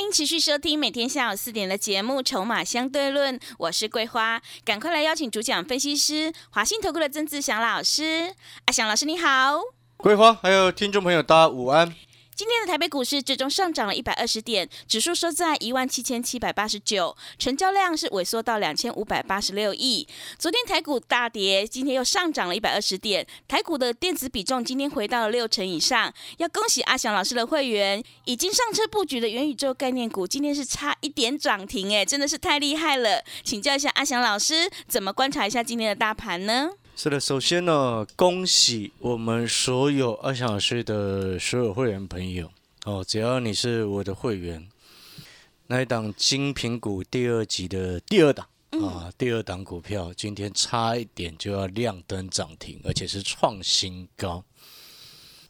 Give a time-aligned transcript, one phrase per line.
[0.00, 8.34] 欢迎持续收听每天下午四点的节目《筹码相对论》，我是桂花，赶快来邀请主讲分析师华信投顾的曾志祥老师。
[8.64, 9.60] 阿祥老师你好，
[9.98, 11.94] 桂花还有听众朋友大家午安。
[12.34, 20.08] 今天的台北股市最终上涨了一百二十点，指数收在一万七千七百八十九，成交量是萎缩到两千五百八十六亿。
[20.38, 26.12] 昨天台股大跌，今天又上涨了一百二十点，台股的电子比重今天回到了六成以上。
[26.38, 33.22] 要恭喜阿翔老师的会员，已经上车布局的元宇宙概念股，今天是差一点涨停，哎，真的是太厉害了。
[33.44, 36.70] 请教一下阿翔老师，怎么观察一下今天的大盘呢？
[37.02, 42.50] 是的，首先呢，恭喜我们所有阿翔老师的所有会员朋友。
[42.84, 44.68] 哦，只要你是我的会员，
[45.68, 54.44] 那一档精品股第二集的第二档啊，第二档股票今天差一点就要亮灯涨停，而且是创新高。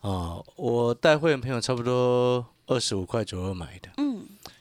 [0.02, 0.40] 啊！
[0.54, 4.09] 我带会员朋友差不多二十五块左右买的，嗯，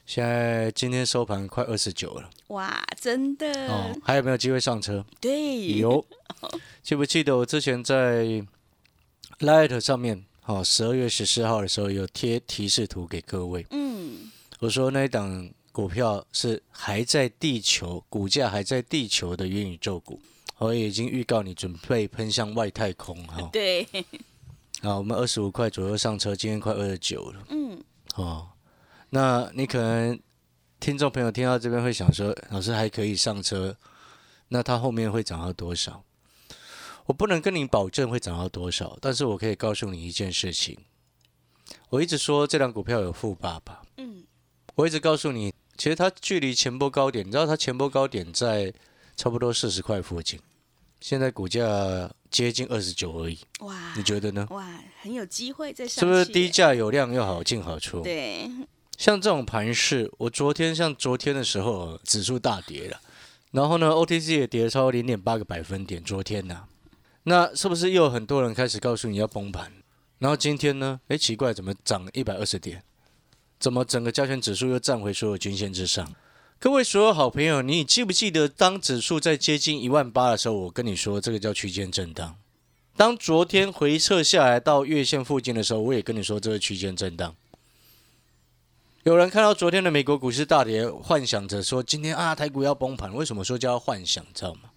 [0.09, 2.27] 现在今天收盘快二十九了。
[2.47, 5.05] 哇，真的，哦，还有没有机会上车？
[5.21, 6.03] 对，有，
[6.81, 8.25] 记不记得我之前在
[9.37, 20.19] Light 上面，哦，十二月十四号的时候有贴提示图给各位，嗯，我说那一档股票是还在地球，股价还在地球的元宇宙股，
[20.57, 23.47] 我也已经预告你准备喷向外太空哈。
[23.53, 23.83] 对，
[24.81, 27.79] 啊，我们二十五块左右上车，今天快二十九了，嗯，
[28.15, 28.47] 哦，
[29.11, 30.19] 那你可能
[30.79, 33.75] 听众朋友听到这边会想说，老师还可以上车，
[34.49, 36.03] 那它后面会涨到多少？
[37.05, 40.77] 我不能跟你保证会涨到多少，但是我可以告诉你一件事情。
[41.89, 44.23] 我一直说这辆股票有富爸爸，嗯，
[44.75, 48.71] 我一直告诉你，其实它距离前波高点，你知道它前波高点在
[49.15, 50.39] 差不多四十块附近，
[50.99, 54.45] 现在股价接近二十九而已，哇，你觉得呢？
[54.51, 56.47] 哇，很有机会在上，是不是低？
[56.47, 58.01] 价有量又好进好出？
[58.01, 58.47] 对，
[58.99, 62.99] 像这种盘势，我昨天像昨天的时候，指数大跌了，
[63.51, 66.03] 然后呢，OTC 也跌超零点八个百分点。
[66.03, 66.65] 昨天呢、
[67.23, 69.71] 那是不是又有很多人开始告诉你要崩盘？
[70.17, 70.99] 然后今天呢？
[71.07, 72.83] 诶，奇怪，怎么涨一百二十点？
[73.57, 76.13] 怎么整个加权指数又站回所有均线之上？
[76.59, 82.35] 各位所有好朋友，你记不记得当指数在接近一万八的时候，我跟你说这个叫区间震荡。
[82.97, 87.33] 当昨天回撤下来到月线附近的时候，我也跟你说这个区间震荡。
[89.09, 93.11] 有人看到昨天的美国股市大跌，幻想着说今天啊台股要崩盘。
[93.11, 94.23] 为什么说叫幻想？
[94.35, 94.69] 知道吗？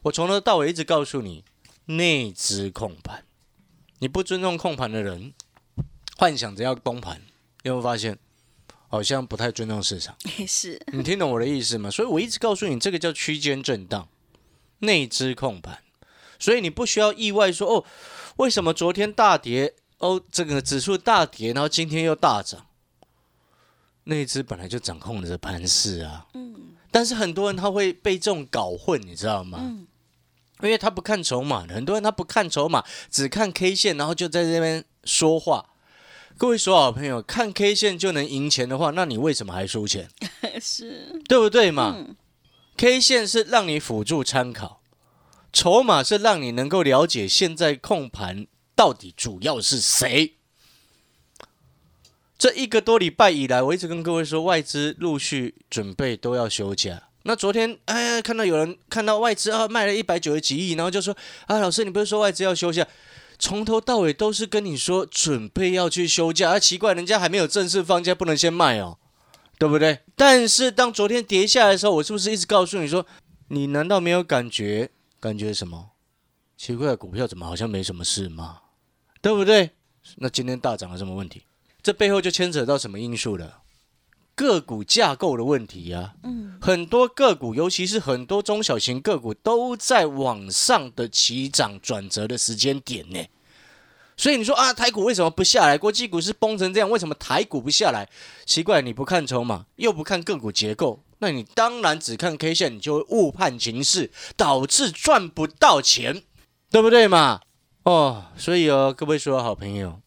[0.00, 1.44] 我从头到尾一直告诉你，
[1.84, 3.26] 内资控盘。
[3.98, 5.34] 你不尊重控盘的人，
[6.16, 7.20] 幻想着要崩盘，
[7.64, 8.18] 有没有发现
[8.88, 10.16] 好像不太尊重市场？
[10.48, 11.90] 是，你听懂我的意思吗？
[11.90, 14.08] 所以我一直告诉你，这个叫区间震荡，
[14.78, 15.80] 内资控盘。
[16.38, 17.84] 所以你不需要意外说哦，
[18.36, 22.64] 为什么昨天大跌，哦这个指数大跌，然后今天又大涨？
[24.04, 26.54] 内资本来就掌控着盘势啊，嗯
[26.90, 29.58] 但是很多人他会被这种搞混，你知道吗？
[29.60, 29.86] 嗯，
[30.60, 35.70] 因为他不看筹码，很多人他不看筹码，只看 K 线，然后就在这边说话。
[36.36, 40.08] 各位所有好朋友，看 K 线就能赢钱的话，那你为什么还输钱？
[40.60, 42.16] 是，对不对嘛、嗯
[42.76, 44.80] k 线是让你辅助参考，
[45.52, 50.34] 筹码是让你能够了解现在控盘到底主要是谁。
[52.36, 57.04] 这一个多礼拜以来，我一直跟各位说，外资陆续准备都要休假。
[57.22, 62.86] 那昨天，哎，看到有人看到外资啊卖了一百九十几亿，然后就说啊，老师你不是说外资要休假？
[63.38, 68.98] 从头到尾都是跟你说准备要去休假，啊，奇怪，人家还没有正式放假，不能先卖哦。
[69.56, 70.00] 对不对？
[70.16, 73.06] 但是当昨天跌下来的时候，我是不是一直告诉你说，
[73.48, 74.90] 你难道没有感觉？
[75.20, 75.90] 感觉什么？
[76.56, 78.58] 奇怪，股票怎么好像没什么事吗？
[79.22, 79.70] 对不对？
[80.16, 81.44] 那今天大涨了什么问题？
[81.84, 83.58] 这背后就牵扯到什么因素了？
[84.34, 86.14] 个股架构的问题啊。
[86.22, 93.22] 嗯，很多个股，尤其是很多中小型个股，都在往上的起涨转折的时间点呢。
[94.16, 95.76] 所以你说啊，台股为什么不下来？
[95.76, 98.08] 国际股市崩成这样，为什么台股不下来？
[98.46, 106.22] 奇怪，你不看筹码，又不看个股结构，那你当然只看 K 线，你就会误判情势，导致赚不到钱，
[106.70, 107.42] 对不对嘛？
[107.82, 110.00] 哦，所以哦，各位所有好朋友，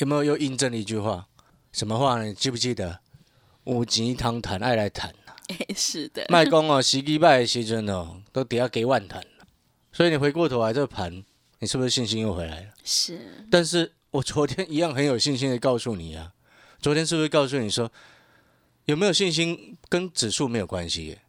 [0.00, 1.26] 有没有又印证了一句话？
[1.72, 2.24] 什么话呢？
[2.24, 3.00] 你记不记得？
[3.64, 5.34] 五级汤谈，爱来谈呐、
[5.76, 9.46] 是的，卖公哦，十几拜的时阵哦，都底下给万谈了。
[9.92, 11.22] 所以你回过头来这个盘，
[11.58, 12.68] 你是不是信心又回来了？
[12.82, 16.32] 是但是我昨天一样很有信心的告诉你啊，
[16.80, 17.92] 昨天是不是告诉你说，
[18.86, 21.20] 有没有信心跟指数没有关系耶？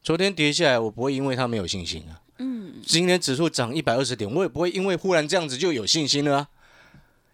[0.00, 2.22] 昨天跌下来，我不会因为它没有信心啊。
[2.38, 6.48] 嗯，今天指数涨一百二十点，我也不会因为忽然这样子就有信心了啊。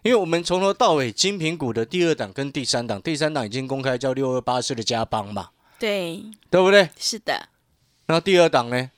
[0.02, 6.88] 因为我们从头到尾，金品股的第二档跟第三档，第三档已经公开叫六二八四的加邦嘛，对，对不对？
[6.98, 7.48] 是的，
[8.06, 8.90] 然后第二档呢？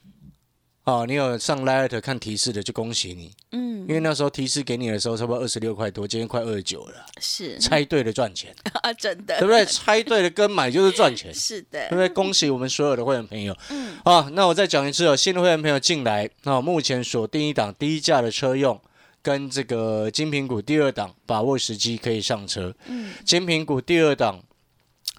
[0.85, 3.71] 哦，你有上 Light 看提示的，就恭喜你，嗯。
[3.83, 7.59] 因，为那时候提示给你的时候差不多二十六块多，今天快二十九了，是。
[7.59, 9.65] 猜对了赚钱， 啊，真的，对不对？
[9.67, 11.89] 猜对了跟买就是赚钱， 是的。
[11.89, 12.09] 对不，对？
[12.09, 13.57] 恭喜我们所有的会员朋友。
[13.71, 18.81] 嗯，啊，那我再讲一次哦，新的会员朋友进来，那、目前锁定一档低价的车用，
[19.23, 22.75] 跟这个精品股第二档，把握时机可以上车。
[22.87, 24.41] 嗯，金平股第二档，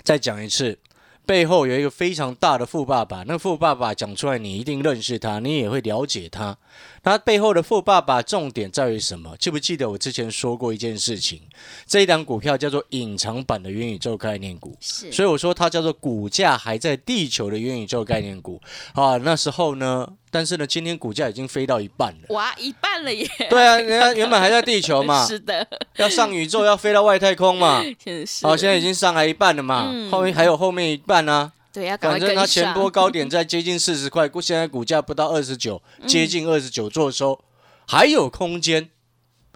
[0.04, 0.78] 再讲一次，
[1.26, 6.58] 背后有一个非常大的富爸爸，那富爸爸讲出来，你一定认识他，你也会了解他。
[7.04, 9.36] 他背后的富爸爸重点在于什么？
[9.38, 11.42] 记不记得我之前说过一件事情？
[11.88, 14.78] 这一档股票叫做隐藏版的元宇宙概念股。
[14.80, 18.62] 是，所以我说它叫做股价还在地球的元宇宙概念股
[18.94, 19.18] 啊。
[19.18, 22.28] 那时候呢，但是呢，今天股价已经飞到一半了。
[22.30, 27.82] 哇，一半了耶，对啊，人家原本还在地球嘛， 是的，要上宇宙，要飞到外太空嘛。
[27.82, 37.44] 现 在是，好，现在已经上来一半了嘛，嗯后面还有后面一半呢、对，反正它前波高点在接近四十块， 现在股价不到二十九，接近二十九做收，
[37.88, 38.90] 还有空间。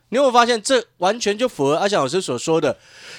[0.10, 2.78] 你有没有发现，这完全就符合阿翔老师所说的，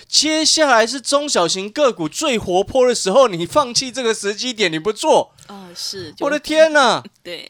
[0.09, 7.47] 接下来是中小型个股最活泼的时候，你放弃这个时机点，你不做，哦，是，我的，天哪， 对，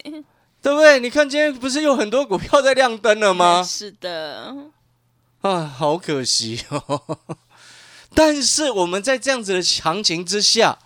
[0.62, 0.98] 对不对？
[0.98, 3.62] 你看今天不是有很多股票在亮灯了吗？
[3.68, 4.56] 是的，
[5.42, 7.18] 啊，好可惜哦。
[8.14, 10.78] 但是我们在这样子的行情之下，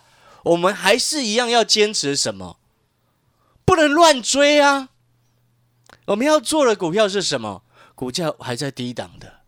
[0.43, 2.57] 我们还是一样要坚持什么？
[3.65, 4.89] 不能乱追啊！
[6.07, 7.63] 我们要做的股票是什么？
[7.95, 9.41] 股价还在低档的，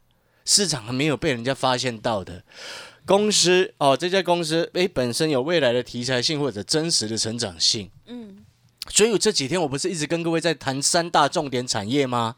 [0.46, 2.44] 市场还没有被人家发现到的
[3.06, 8.46] 公司哦，这家公司诶本身有未来的题材性或者真实的成长性，嗯，
[8.88, 12.36] 所以我这几天我不是一直跟各位在谈三大重点产业吗？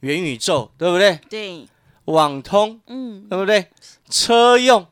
[0.00, 1.20] 元宇宙对不对？
[1.28, 1.68] 对，
[2.04, 3.66] 网通嗯，对不对？
[4.08, 4.86] 车用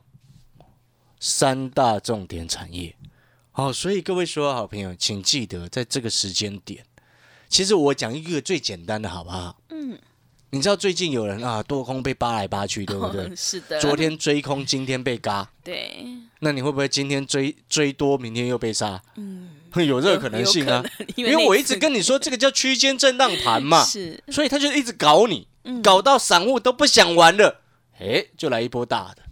[1.19, 2.95] 三大重点产业。
[3.51, 6.85] 好、所以各位所有好朋友，请记得在这个时间点，
[7.49, 9.59] 其实我讲一个最简单的好不好？
[9.69, 9.99] 嗯，
[10.51, 13.31] 你知道最近有人啊多空被扒来扒去，对不对 哦？
[13.35, 16.05] 是的，昨天追空，今天被嘎，对，
[16.39, 19.01] 那你会不会今天追追多，明天又被杀？
[19.17, 20.81] 嗯， 有这个可能性啊，
[21.17, 27.59] 因为我一直跟你说这个叫区间震荡盘嘛，是，所以他就一直搞你，嗯搞到散户都不想玩了，
[27.99, 29.23] 哎，就来一波大的。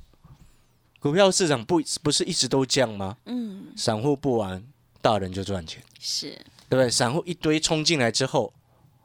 [1.07, 3.17] 股票市场不不是一直都这样吗？
[3.25, 4.61] 嗯，散户不玩，
[5.01, 6.31] 大人就赚钱，是，
[6.67, 6.89] 对不对？
[6.89, 8.53] 散户一堆冲进来之后，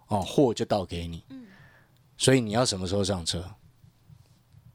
[0.09, 1.23] 哦，货就倒给你。
[2.19, 3.55] 所以你要什么时候上车？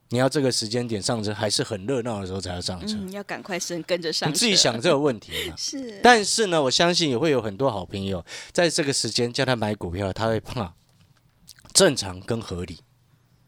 [0.10, 2.96] 你要这个时间点上车，还是很热闹的时候才要上车？
[2.98, 5.56] 嗯，要赶快跟跟着上，你自己想这个问题嘛。
[5.60, 10.74] 是，但是呢，我相信也会有很多好朋友在这个时间叫他买股票，他会怕
[11.74, 12.80] 正常跟合理。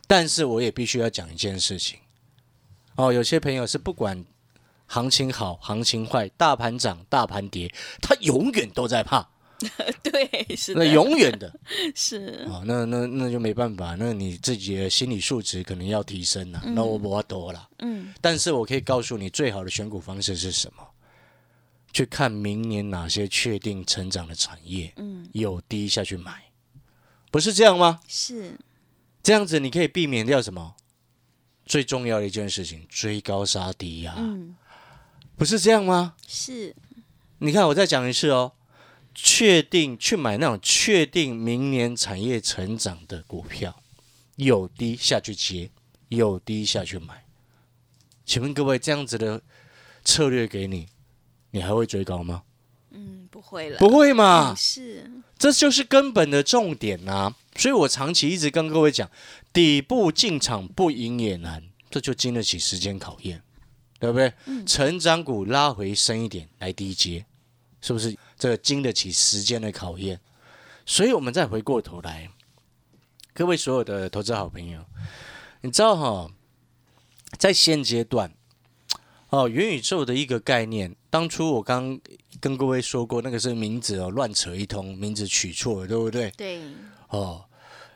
[0.05, 1.99] 但是我也必须要讲一件事情
[2.99, 4.25] 哦，有些朋友是不管
[4.87, 9.29] 行情好、行情坏、大盘涨、大盘跌，他永远都在怕，
[10.03, 11.57] 对，是那，永远的
[11.95, 17.69] 是，哦，那那那就没办法，那你自己的心理素质可能要提升了、那我我多了。
[17.79, 20.83] 嗯，但是我可以告诉你，最好的选股方式是什么？
[21.93, 26.51] 去看明年哪些确定成长的产业，嗯，有低下去买，
[27.31, 28.01] 不是这样吗？
[28.07, 28.59] 是，
[29.23, 30.75] 这样子你可以避免掉什么？
[31.69, 34.55] 最重要的一件事情，追高杀低呀、嗯，
[35.37, 36.15] 不是这样吗？
[36.27, 36.75] 是，
[37.37, 38.53] 你看，我再讲一次哦，
[39.13, 43.83] 确定去买那种确定明年产业成长的股票，
[44.37, 45.69] 有低下去接，
[46.07, 47.23] 有低下去买。
[48.25, 49.43] 请问各位，这样子的
[50.03, 50.87] 策略给你，
[51.51, 52.41] 你还会追高吗？
[52.89, 54.53] 嗯，不会了，不会嘛？
[54.53, 59.09] 嗯，是，这就是根本的重点呐、所以我长期一直跟各位讲，
[59.51, 63.41] 底部进场不赢也难，这就经得起时间考验，
[63.99, 64.33] 对不对？
[64.65, 67.25] 成长股拉回深一点来低接，
[67.81, 70.19] 是不是这个经得起时间的考验？
[70.85, 72.29] 所以我们再回过头来，
[73.33, 74.85] 各位所有的投资好朋友，
[75.61, 76.31] 你知道哈、
[77.37, 78.33] 在现阶段，
[79.29, 81.99] 哦，元宇宙的一个概念，当初我刚
[82.39, 86.31] 跟各位说过，那个是名字哦，乱扯一通，名字取错了，对不对？
[86.31, 86.61] 对，
[87.09, 87.45] 哦，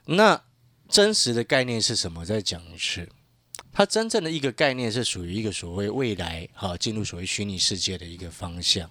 [0.06, 0.40] 那
[0.94, 2.24] 真实的概念是什么？
[2.24, 3.10] 再讲一次，
[3.72, 8.88] 它真正的一个概念是属于一个所谓未来哈、进入所谓虚拟世界的一个方向。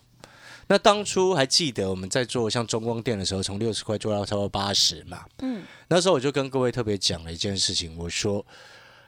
[0.66, 5.24] 那当初还记得我们在做像中光电的时候，从六十块做到超过八十嘛？
[5.42, 8.44] 嗯，那时候我就跟各位特别讲了一件事情，我说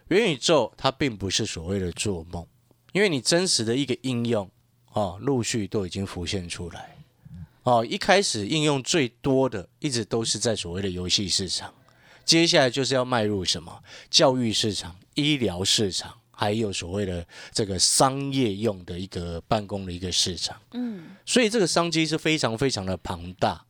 [0.06, 2.46] 元宇宙它并不是所谓的做梦，
[2.92, 4.48] 因为你真实的一个应用
[4.92, 6.96] 哦，陆续都已经浮现出来。
[7.64, 11.74] 哦，一开始应用最多的一直都是在所谓的游戏市场，
[12.24, 20.60] 接下来就是要迈入什么教育市场、医疗市场，还有所谓的这个商业用的一个办公的一个市场。
[20.72, 23.64] 嗯，所以这个商机是非常非常的庞大。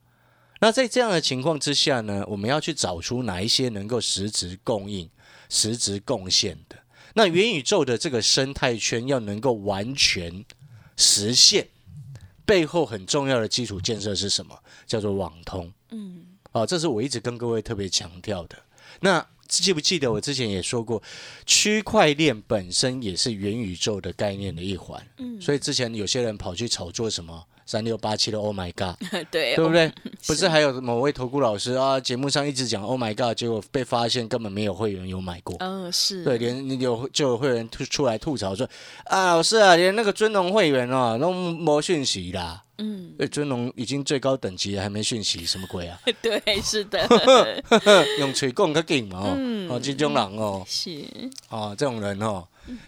[0.61, 5.11] 那在这样的情况之下呢，我们要去找出哪一些能够实质供应、
[5.51, 6.79] 实质贡献的。
[7.15, 10.45] 那元宇宙的这个生态圈要能够完全
[10.97, 11.69] 实现，
[12.47, 14.59] 背后很重要的基础建设是什么？
[14.87, 15.71] 叫做网通。
[15.91, 16.24] 嗯，
[16.55, 18.57] 啊，这是我一直跟各位特别强调的。
[19.01, 21.03] 那记不记得我之前也说过，
[21.45, 25.05] 区块链本身也是元宇宙的概念的一环。
[25.19, 28.97] 嗯所以之前有些人跑去炒作什么三六八七的 Oh my God，
[29.33, 29.93] 对，对不对？
[30.27, 35.57] 不是还有某位投顾老师啊，节目上一直讲 Oh my God，结果被发现根本没有会员有买过。
[35.59, 38.69] 嗯，是，对，连有就有会员吐出来吐槽说
[39.05, 42.64] 啊，老师啊，连那个尊龙会员哦都没讯息啦。
[42.79, 45.99] 嗯，哎，尊龙已经最高等级了，还没讯息，什么鬼啊？
[46.21, 47.07] 对，是的，
[48.21, 49.69] 用嘴讲较紧嘛哦，嗯。
[49.71, 51.05] 哦，这种人哦，是，
[51.49, 52.47] 哦，这种人哦，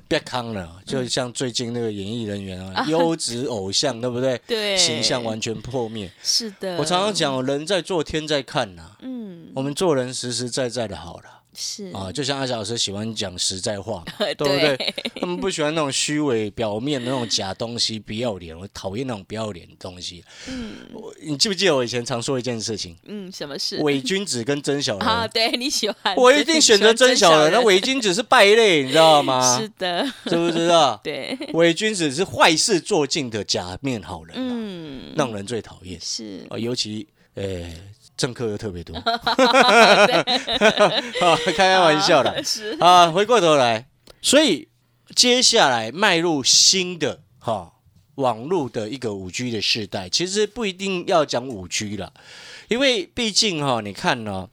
[0.09, 2.87] 别康了，就像最近那个演艺人员啊， 啊。
[2.89, 4.41] 优质偶像，对不对？
[4.47, 6.11] 对，形象完全破灭。
[6.23, 8.93] 是的，我常常，讲，人在做，天在看呐。
[9.01, 11.25] 嗯，我们做人实实在在的好了
[11.57, 14.95] 是啊，就像阿小老师喜欢讲实在话嘛， 对对不对？
[15.21, 20.23] 他们不喜欢那种虚伪、表面的那种假东西，不要脸，我讨厌那种不要脸的东西。
[20.49, 22.97] 嗯我你记不记得我以前常说一件事情？
[23.07, 23.79] 嗯，什么事？
[23.83, 27.51] 伪君子跟真小人啊，人，对你喜欢，我一定选择真小人。
[27.53, 29.57] 那伪君子是败类，你知道吗？
[29.59, 31.01] 是的，知不知道？
[31.03, 37.71] 对，伪君子是坏事做尽的假面好人、啊，嗯，让人最讨厌是啊、，尤其呃，
[38.17, 39.05] 政客又特别多， 啊，
[41.45, 42.43] 开开玩笑的，
[42.81, 43.11] 啊。
[43.11, 43.89] 回过头来，
[44.23, 44.69] 所以
[45.15, 47.75] 接下来迈入新的哈、
[48.15, 52.13] 网络的一个五 G 的时代，其实不一定要讲五 G 了，
[52.69, 54.49] 因为毕竟哈、你看呢、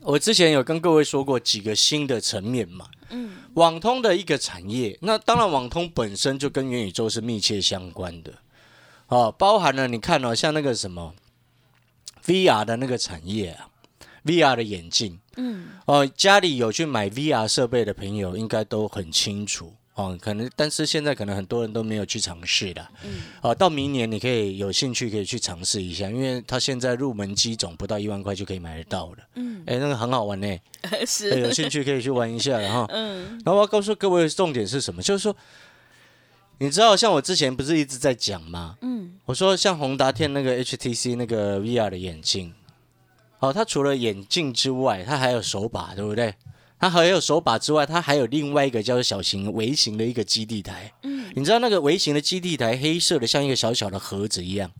[0.00, 8.32] 我之前有跟各位说过几个新的层面嘛，嗯，网通的一个产业，那当然网通本身就跟元宇宙是密切相关的，
[9.08, 11.14] 哦，包含了你看哦，像那个什么
[12.26, 13.68] VR 的那个产业啊
[14.24, 19.74] ，VR 的眼镜，嗯，哦，家里有去买 VR 设备的朋友应该都很清楚。
[19.94, 23.10] 哦，可能但是现在可能很多人都没有去尝试的，嗯，
[23.42, 30.58] 哦，到明年你可以有兴趣可以去尝试一下，因为它现在入门机种不到一万块就可以买得到了，嗯，哎，那个很好玩呢，
[31.06, 31.38] 是。
[31.38, 32.84] 有是，兴趣可以去玩一下，然后。
[32.88, 35.00] 嗯，然后我要告诉各位重点是什么？
[35.00, 35.36] 就是说，
[36.58, 38.76] 你知道，像我之前不是一直在讲吗？
[38.80, 42.54] 嗯，我说像宏达电那个 HTC 那个 VR 的眼镜，
[43.40, 46.34] 哦，它除了眼镜之外，它还有手把，对不对？
[46.78, 50.92] 它还有手把之外，它还有另外一个叫做小型微型的一个基地台。
[51.02, 54.70] 嗯，你知道那个微型的基地台，黑色的，像一个小小的盒子一样，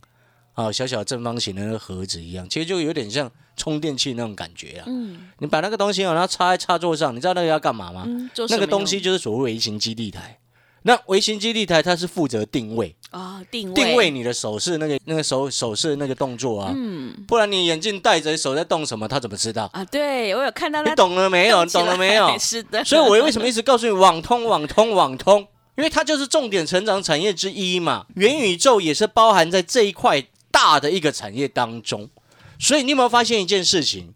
[0.53, 4.85] 啊、小小正方形的那个盒子一样，其实就有点像充电器那种感觉啊。
[4.87, 8.05] 嗯，你把那个东西哦，然后插在插座上，你知道那个要干嘛吗？
[8.07, 10.39] 嗯，那个东西就是所谓微型基地台。
[10.87, 19.71] 那微型基地台它是负责定位，啊，定位，定位，你的手势那个那个手手势那个动作啊，嗯，不然你眼镜戴着手在动什么，他怎么知道？
[19.73, 21.65] 啊，对我有看到你懂了没有？
[21.65, 22.29] 懂了没有？
[22.39, 25.47] 是的，所以我为什么一直告诉你网通网通网通？
[25.77, 32.11] 因为它就是重点成长产业之一嘛，元宇宙也是包含在这一块大的一个产业当中。
[32.59, 34.13] 所以你有没有发现一件事情？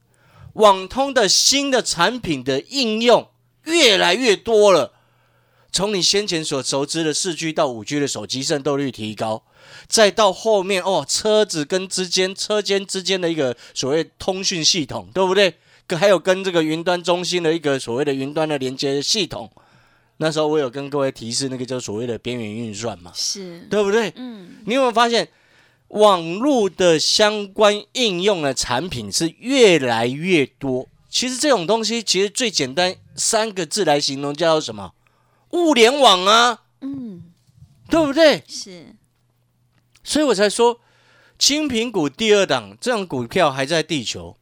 [0.52, 3.28] 网通的新的产品的应用
[3.64, 4.92] 越来越多了。
[5.70, 9.42] 从你先前所熟知的四 G 到五 G 的手机渗透率提高，
[9.86, 15.54] 再到后面哦，车子跟之间车间之间的一个所谓通讯系统，对不对？
[15.86, 19.50] 跟还有跟这个云端中心的一个所谓的云端的连接系统，
[20.18, 24.12] 那时候我有跟各位提示那个叫所谓的边缘运算嘛，是，对不对？
[24.16, 25.28] 嗯，你有没有发现，
[25.88, 30.86] 网络的相关应用的产品是越来越多？
[31.08, 34.92] 其实这种东西其实最简单三个字来形容叫做什么？
[35.50, 37.22] 物联网啊，嗯，
[37.88, 38.42] 对不对？
[38.46, 38.94] 是，
[40.04, 40.80] 所以我才说，
[41.38, 44.36] 青苹果第二档这种股票还在地球，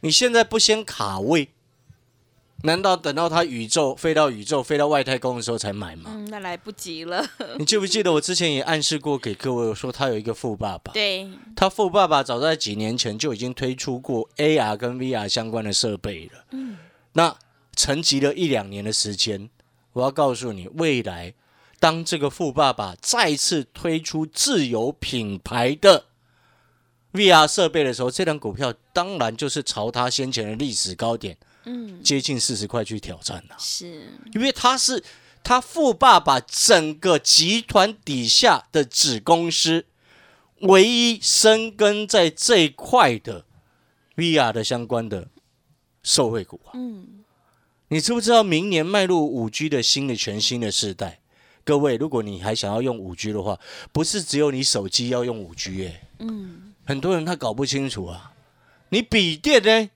[0.00, 1.48] 你现在不先卡位，
[2.62, 6.10] 难道等到它宇宙飞到宇宙飞到外太空的时候才买吗？
[6.12, 7.24] 嗯，那来不及了，
[7.58, 16.44] 你记不记得我之前也暗示过给各位，我说他有一个富爸爸，对，他富爸爸早在几年前就已经推出过 AR 跟 VR 相关的设备了。
[16.52, 16.76] 嗯，
[17.12, 17.36] 那
[17.76, 19.48] 沉寂了一两年的时间，
[19.98, 21.34] 我要告诉你，未来
[21.80, 26.06] 当这个富爸爸再次推出自有品牌的
[27.12, 33.56] VR 设备的时候，这张股票当然就是朝它先前的历史高点嗯，接近四十块去挑战了。
[33.58, 35.02] 是，因为它是
[35.42, 39.86] 他富爸爸整个集团底下的子公司，
[40.60, 43.44] 唯一深耕在这一块的
[44.16, 45.28] VR 的相关的
[46.02, 46.70] 受惠股啊。
[46.74, 47.24] 嗯，
[47.88, 51.20] 你知不知道明年迈入五 G 的新的全新的时代？
[51.64, 53.58] 各位，如果你还想要用五 G 的话，
[53.92, 58.32] 不是只有你手机要用五 G 哎，嗯，很多人他搞不清楚啊。
[58.90, 59.90] 你笔电呢？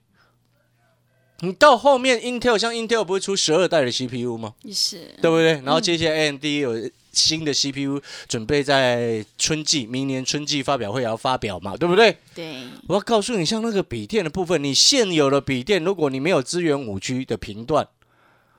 [1.39, 4.53] 你到后面 Intel 像 Intel 不会出十二代的 CPU 吗？
[4.71, 5.53] 是，对不对？
[5.61, 12.17] 然后接下来 AMD 有新的 CPU 准备在春季，明年春季发表会也要发表嘛，对不对？
[12.35, 17.87] 对，我要告诉你，像那个笔电的部分，你现有的笔电，如果你没有支援五 G 的频段，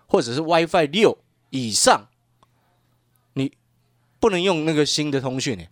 [0.06, 1.18] 或者是 WiFi 六
[1.50, 2.08] 以上，
[3.34, 3.52] 你
[4.20, 5.68] 不能用那个新的通讯诶，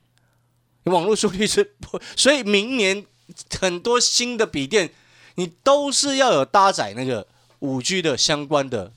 [0.85, 3.07] 你网络速率是不，所以明年
[3.61, 4.91] 很多新的笔电，
[5.37, 7.29] 你都是要有搭载那个
[7.61, 8.93] 五 G 的相关的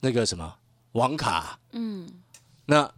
[0.00, 0.56] 那个什么
[0.92, 1.60] 网卡。
[1.72, 2.08] 嗯，
[2.66, 2.90] 那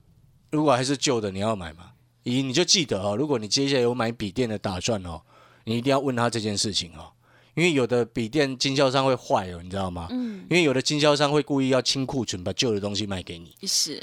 [0.51, 1.93] 如果还是旧的，你要买吗？
[2.23, 5.23] 你你就记得哦，如果你接下来有买笔电的打算哦，
[5.65, 7.13] 你一定要问他这件事情哦，
[7.55, 10.09] 因为有的笔电经销商会坏哦，你知道吗？
[10.11, 14.03] 嗯，因为有的经销商会故意要清库存，把旧的东西卖给你是，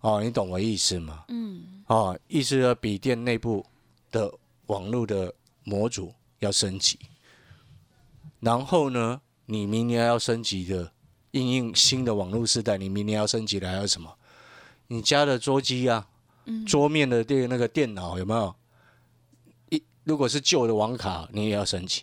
[0.00, 1.24] 哦，你懂我意思吗？
[1.28, 3.64] 嗯，哦，意思是笔电内部
[4.10, 4.30] 的
[4.66, 5.32] 网络的
[5.62, 6.98] 模组要升级，
[8.40, 10.92] 然后呢，你明年要升级的，
[11.30, 14.14] 应用新的网络时代，你明年要升级的还有什么？
[14.88, 16.06] 你家的桌机啊，
[16.46, 18.54] 嗯桌面的电那个电脑有没有？
[19.70, 22.02] 一如果是旧的网卡，你也要升级。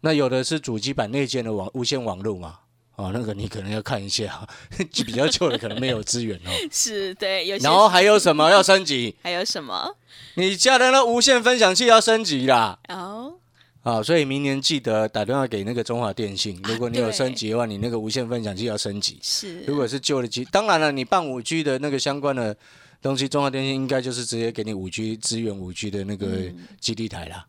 [0.00, 2.60] 那有的是主机板内建的网无线网络嘛？
[2.96, 4.46] 哦，那个你可能要看一下，
[5.06, 6.50] 比较旧的可能没有资源哦。
[6.70, 9.16] 是，对，然后还有什么要升级？
[9.24, 9.96] 还有什么？
[10.34, 12.78] 你家的那无线分享器要升级啦。
[12.88, 13.39] 哦，
[13.82, 19.18] 啊，所以明年记得打电话给那个中华电信，如果你有升级的话，你那个无线分享器要升级。
[19.22, 22.54] 是，如果是旧的机，当然了，你办五 G 的那个相关的
[23.00, 27.46] 东西，中华电信应该就是直接给你五 G 支援五 G 的那个嗯基地台啦。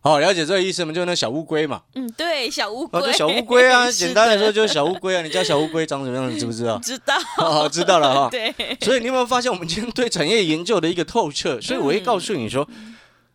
[0.00, 0.92] 好、了解这个意思吗？
[0.92, 5.20] 就那小乌龟嘛，嗯，对，小乌哦，龟，就小乌龟啊， 简单来的说就是小乌龟啊。
[5.20, 6.78] 你家小乌龟长什么样，你知不知道？
[6.82, 8.28] 知道， 哦，知道了哈。
[8.30, 11.60] 对，所以你有没有发现，我们今天对产业研究的一个透彻？
[11.60, 12.66] 所以我会告诉你说，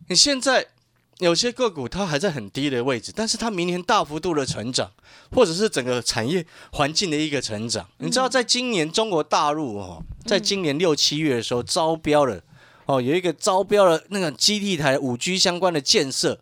[0.07, 0.65] 你现在
[1.21, 4.91] 有些个股它还在很低的位置，但是它明年大幅度的成长，
[5.31, 7.87] 或者是整个产业环境的一个成长。
[7.99, 12.41] 你知道，在今年中国大陆哦，在今年六七月的时候招标了
[12.87, 16.41] 哦，有一个招标了那个基地台五 G 相关的建设，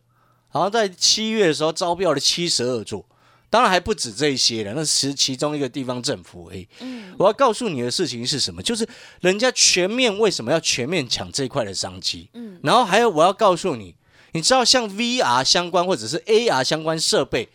[0.54, 3.06] 然后在七月的时候招标了七十二座。
[3.52, 6.68] 当然还不止这一些了，那是其中一个地方政府而已。
[6.82, 8.62] 嗯，我要告诉你的事情是什么？
[8.62, 8.88] 就是
[9.22, 12.30] 人家全面为什么要全面抢这一块的商机？
[12.34, 13.96] 嗯，然后还有我要告诉你，
[14.32, 17.50] 你知道像 VR 相关或者是 AR 相关设备，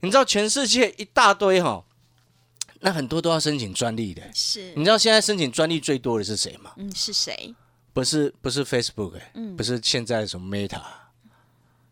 [0.00, 1.84] 你知道全世界一大堆哈，
[2.80, 4.22] 那很多都要申请专利的。
[4.34, 6.72] 是你，知道现在申请专利最多的是谁吗？
[6.76, 7.54] 嗯，是谁？
[7.92, 10.80] 不是不是 Facebook 哎、嗯不是现在什么 Meta，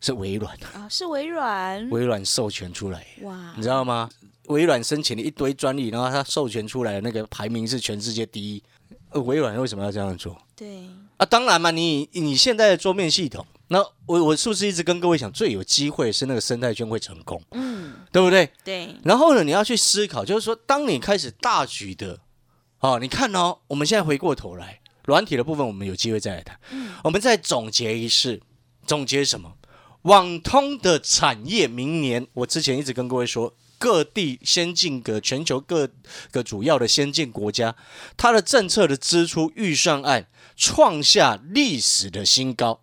[0.00, 3.04] 是微软，啊，是微软，微软授权出来。
[3.22, 4.08] 哇你，知道吗？
[4.44, 8.62] 微软申请了一堆专利，然后它授权出来的那个排名是全世界第一。
[9.10, 11.26] 呃微软为什么要这样做对，啊？
[11.26, 18.50] 当然嘛，你你现在的桌面系统，那我我是不是一直跟各位讲，最有机会是那个生态圈会成功，嗯，对不对？
[18.64, 22.20] 对，然后呢，你要去思考，就是说，当你开始大举的，
[22.80, 26.94] 哦，你看哦，我们现在回过头来，软体的部分我们有机会再来谈，嗯。
[27.04, 28.40] 我们再总结一次，
[28.86, 29.54] 总结什么？
[30.02, 35.90] 网通的产业，明年我之前一直跟各位说，各地先进个全球各
[36.30, 37.74] 个主要的先进国家，
[38.16, 42.80] 它的政策的支出预算案创下历史的新高，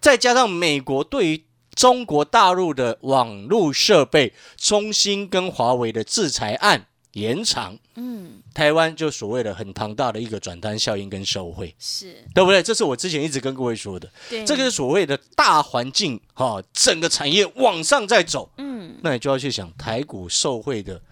[0.00, 12.62] 再加上美国对于中国大陆的网络设备，中兴跟华为的制裁案延长，嗯，台湾就所谓的很庞大的一个转单效应跟受惠，是，对不对？
[12.62, 18.98] 这是我之前一直跟各位说的，对，这个是所谓的大环境哈、整个产业往上在走，嗯。
[19.02, 21.02] 那你就要去想台股受惠的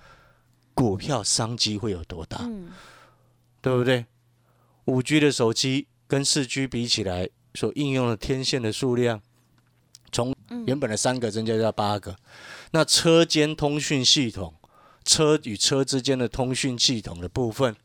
[0.73, 2.71] 股票商机会有多大，嗯，
[3.61, 4.07] 对不对？
[4.87, 9.21] 五 G 的手机跟四 G 比起来，所应用的天线的数量，
[10.13, 12.17] 从嗯原本的三个增加到八个。
[12.73, 14.53] 那车间通讯系统，
[15.05, 17.77] 车与车之间的通讯系统的部分，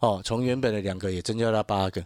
[0.00, 2.04] 哦，从原本的两个也增加到八个，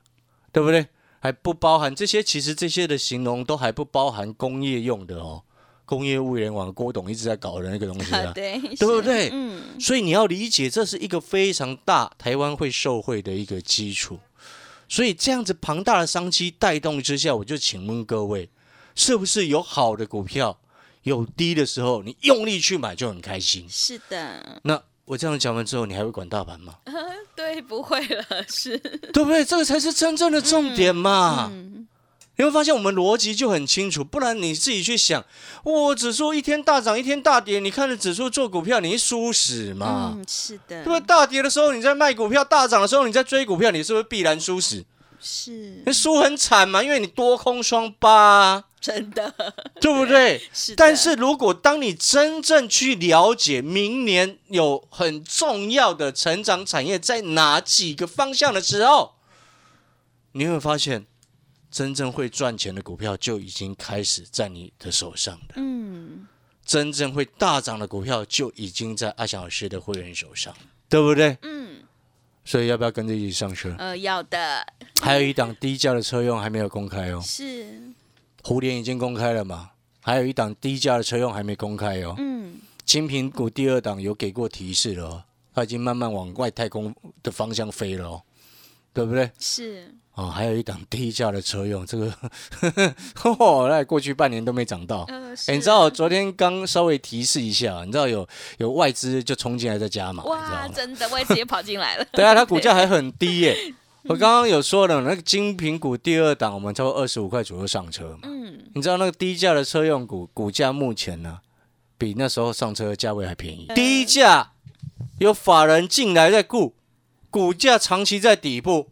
[0.52, 0.86] 对不对？
[1.20, 5.42] 还不包含这些，其实这些的形容都还不包含工业用的哦，
[5.86, 9.30] 工业物联网郭董一直在搞的那个东西啊， 对，对不对？
[9.32, 14.18] 嗯，所以你要理解，这是一个非常大台湾会受惠的一个基础。
[14.88, 18.48] 所以这样子庞大的商机带动之下，我就请问各位，
[18.94, 20.58] 是不是有好的股票，
[21.02, 23.66] 有低的时候，你用力去买就很开心？
[23.68, 26.78] 是的，那我这样讲完之后，你还会管大盘吗？
[27.36, 29.44] 对，不会了，是，对不对？
[29.44, 31.50] 这个才是真正的重点嘛。
[31.52, 31.63] 嗯，
[32.36, 35.24] 你会发现我们逻辑就很清楚，不然你自己去想，
[35.62, 40.14] 我指数一天大涨一天大跌，你看着指数做股票，你输死嘛？
[40.16, 41.00] 嗯，是的，对不对？
[41.00, 44.84] 大跌的时候你在卖股票，大涨的时候你在追股票，你是不是必然输死？
[45.26, 49.32] 是你输很惨嘛，因为你多空双八、啊，真的，
[49.80, 50.42] 对不对？
[50.52, 59.14] 是，但是如果当你真正去了解明年有很重要的成长产业在哪几个方向的时候，
[60.32, 61.06] 你会发现，
[61.74, 65.54] 真正会赚钱的股票就已经开始在你的手上了。
[65.56, 66.24] 嗯，
[66.64, 70.54] 真正会大涨的股票就已经在阿翔老师的会员手上，
[70.88, 71.36] 对不对？
[71.42, 71.82] 嗯，
[72.44, 73.74] 所以要不要跟着一起上车？
[73.76, 74.64] 呃，要的，
[75.00, 77.82] 还有一档低价的车用还没有公开哦，是，
[78.44, 79.72] 蝴蝶已经公开了嘛？
[80.00, 82.14] 还有一档低价的车用还没公开哦。
[82.18, 88.22] 嗯，金苹股第二档有给过提示了、哦，它已经慢慢往外太空的方向飞了哦，
[88.92, 89.28] 对不对？
[89.40, 92.12] 是，哦，还有一档 低价的车用，这个
[93.38, 95.06] 哦，那过去半年都没涨到。
[95.48, 98.26] 你知道我昨天刚稍微提示一下，你知道有
[98.58, 103.74] 有外资就冲进来在加码，哇，真的，外资也跑进来了， 对啊，它股价还很低耶。
[104.04, 108.18] 我刚刚有说了，那个金苹股第二档，我们超过二十五块左右上车嘛。
[108.24, 111.38] 嗯，你知道那个低价的车用股股价目前呢，
[111.98, 113.66] 比那时候上车的价位还便宜。
[113.74, 114.52] 低价
[115.18, 116.74] 有法人进来在顾，
[117.30, 118.90] 股价长期在底部。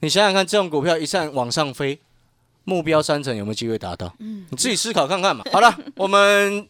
[0.00, 1.98] 你想想看，这种股票一旦往上飞，
[2.64, 4.14] 目标三成有没有机会达到？
[4.18, 5.44] 嗯你自己思考看看嘛。
[5.52, 6.66] 好了， 我们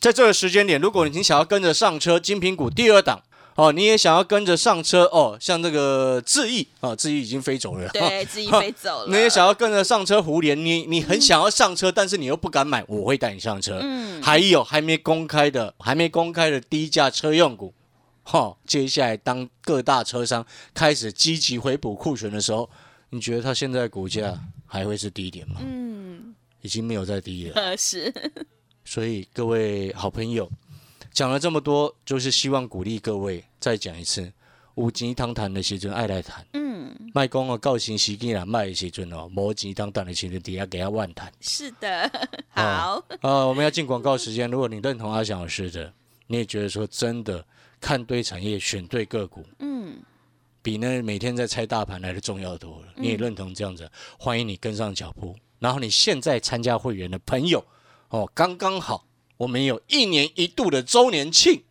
[0.00, 3.22] 在这个时间点，如果你想要跟着上车金苹股第二档。
[3.58, 5.36] 哦，你也想要跟着上车哦？
[5.40, 7.88] 像这个智毅啊，智毅已经飞走了。
[7.88, 13.80] 对，自己飞走了，你也想要跟着上车胡联，你你很想要上车，但是你又不敢买，我会带你上车。
[13.82, 17.74] 嗯，还有还没公开的，还没公开的低价车用股，
[18.30, 22.68] 哈、接下来当各大车商开始积极回补库存的时候，
[23.08, 25.62] 你觉得它现在股价还会是低点吗？
[25.64, 27.54] 嗯，已经没有再低了。
[27.54, 28.12] 呃， 是，
[28.84, 30.46] 所以各位好朋友，
[31.10, 34.30] 讲了这么多，就是希望鼓励各位再讲一次，
[34.74, 36.44] 有钱通谈的时阵爱来谈。
[36.52, 41.32] 嗯，卖讲哦，到时时机啦，卖的时阵哦，无钱当等的时阵，底下给他万谈。
[41.40, 42.10] 是的，
[42.50, 44.50] 好，啊，我们要进广告时间。
[44.50, 45.90] 如果你认同阿翔老师的，
[46.26, 47.42] 你也觉得说真的
[47.80, 49.96] 看对产业、选对个股，嗯，
[50.62, 52.88] 比那每天在猜大盘来的重要多了。
[52.96, 55.36] 你也认同这样子，欢迎你跟上脚步。
[55.58, 57.64] 然后你现在参加会员的朋友，
[58.10, 59.06] 哦，刚刚好，
[59.38, 61.64] 我们有一年一度的周年庆，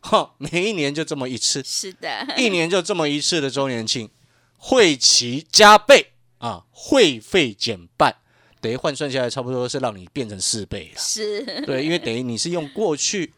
[0.00, 4.08] 哈，每一年就这么一次，是的，一年就这么一次的周年庆，
[4.56, 8.16] 会期加倍啊，会费减半，
[8.62, 11.00] 等于换算下来差不多是让你变成四倍了。
[11.00, 13.34] 是，对，因为等于你是用过去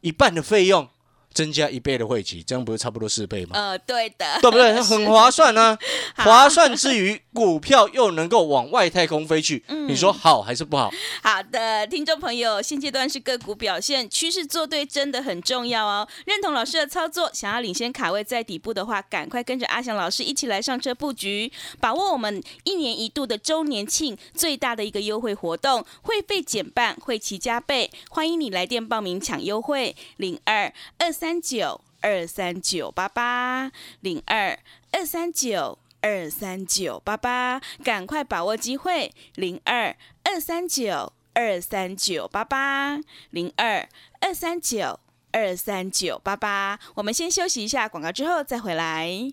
[0.00, 0.88] 一半的费用
[1.34, 3.50] 增加一倍的会期，这样不是差不多四倍吗？
[3.54, 4.72] 呃，对的，对不对？
[4.82, 5.78] 很划算啊！
[6.16, 10.90] 划算之余，股票又能够往外太空飞去，嗯你说好还是不好？
[11.22, 16.06] 好的，听众朋友，现阶段是个股表现，趋势做对真的很重要哦。
[16.26, 34.58] 认同老师的操作，想要领先卡位在底部的话，赶快跟着阿翔老师一起来上车布局，把握我们一年一度的周年庆最大的一个优惠活动，会费减半，会期加倍，欢迎你来电报名抢优惠，零二二三九二三九八八零二
[34.90, 35.78] 二三九。
[36.00, 42.98] 二三九八八，赶快把握机会，零二二三九二三九八八
[43.30, 44.98] 零二二三九
[45.30, 46.80] 二三九八八。
[46.96, 49.32] 我们先休息一下广告，之后再回来。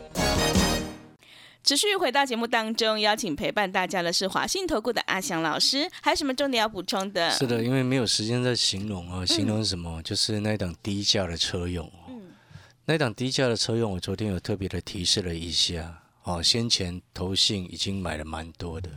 [1.63, 7.29] 持续回到节目当中，邀请陪伴大家的是华信投顾的阿翔老师，还有什么重点要补充的？
[7.31, 10.01] 是的，因为没有时间在形容哦，形容什么？
[10.01, 12.09] 就是那一档低价的车用哦。
[12.09, 12.21] 嗯
[12.85, 16.41] 那一档低价的车用，我昨天有特别的提示了一下哦。
[16.41, 18.89] 先前投信已经买了蛮多的，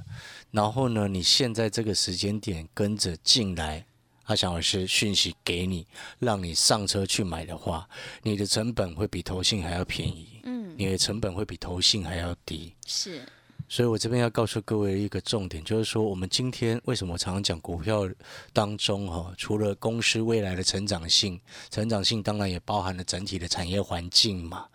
[0.50, 3.84] 然后呢，你现在这个时间点跟着进来
[4.24, 5.86] 阿翔老师讯息给你，
[6.18, 7.86] 让你上车去买的话，
[8.22, 10.33] 你的成本会比投信还要便宜，嗯，
[10.76, 12.74] 你的成本会比投信还要低。
[12.86, 13.26] 是，
[13.68, 18.08] 所以我这边要告诉各位一个重点，就是说我们今天为什么常常讲股票
[18.52, 24.66] 当中哈、除了公司未来的成长性，成长性当然也包含了整体的产业环境嘛。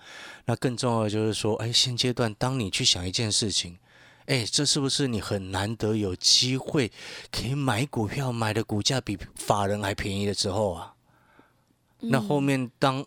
[0.46, 3.78] 那更重要的就是说，哎，现阶段当你去想一件事情，
[4.26, 6.92] 哎，这是不是你很难得有机会
[7.32, 10.94] 可以买股票，买的股价比法人还便宜的时候啊？
[12.02, 13.06] 那后面当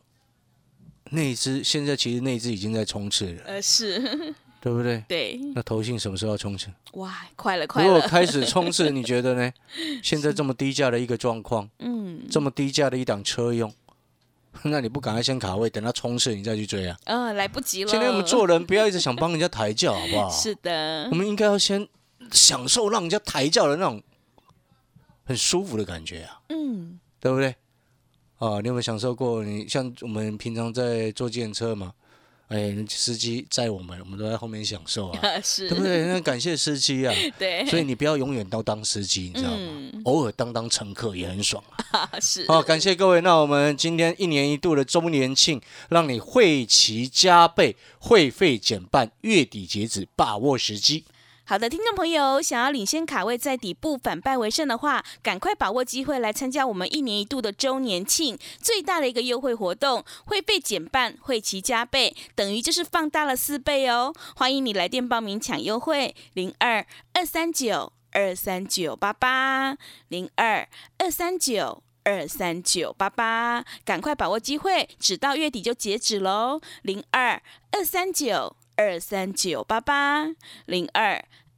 [1.15, 4.01] 那一只现在其实那一只已经在冲刺了，呃，是，
[4.61, 5.05] 对不对？
[5.07, 6.69] 对，那投信什么时候要冲刺？
[6.95, 9.53] 哇，快了，快了，如果开始冲刺，你觉得呢？
[10.03, 13.71] 现在这么低价的一个状况，嗯，这么低价的一档车用，
[14.65, 16.97] 那你不赶快先卡位，等它冲刺你再去追啊？
[17.05, 17.91] 呃，来不及了。
[17.91, 20.31] 今天我们做人不要一直想帮人家抬轿，好不好？
[20.31, 21.87] 是的我，们应该要先
[22.31, 24.03] 享受让人家抬轿的那种
[25.25, 27.55] 很舒服的感觉啊，嗯，对不对？
[28.43, 29.45] 啊，你有没有享受过？
[29.45, 31.93] 你像我们平常在坐电车嘛，
[32.49, 36.07] 哎，司机载我们，我们都在后面享受啊，是， 对不对？
[36.07, 39.57] 那感谢司机啊， 对，所以你不要永远都当司机，你知道吗？
[39.61, 42.11] 嗯偶尔当当乘客也很爽啊。
[42.21, 43.21] 是， 好，感谢各位。
[43.21, 51.05] 那我们今天一年一度的周年庆，让你会期加倍，会费减半，月底截止，把握时机。
[51.53, 64.15] 好的，听众朋友，想要领先卡位在底部反败为胜的话，赶快把握机会来参加我们一年一度的周年庆最大的一个优惠活动，会费减半，会期加倍，等于就是放大了四倍哦。
[64.35, 69.77] 欢迎你来电报名抢优惠，零二二三九二三九八八
[70.09, 71.83] 零二二三九。
[72.05, 76.61] 二三九八八，赶快把握机会，只到月底就截止喽。
[76.83, 80.27] 零二二三九二三九八八
[80.67, 81.25] 零二